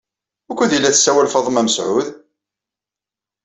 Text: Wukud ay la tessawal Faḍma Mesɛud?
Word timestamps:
Wukud 0.47 0.71
ay 0.75 0.81
la 0.81 0.93
tessawal 0.93 1.31
Faḍma 1.33 1.61
Mesɛud? 1.65 2.07